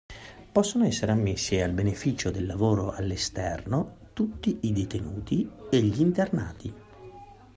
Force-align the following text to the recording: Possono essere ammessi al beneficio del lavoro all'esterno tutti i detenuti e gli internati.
Possono 0.51 0.85
essere 0.85 1.11
ammessi 1.11 1.59
al 1.59 1.73
beneficio 1.73 2.31
del 2.31 2.47
lavoro 2.47 2.89
all'esterno 2.89 4.09
tutti 4.13 4.57
i 4.61 4.73
detenuti 4.73 5.47
e 5.69 5.79
gli 5.79 6.01
internati. 6.01 6.73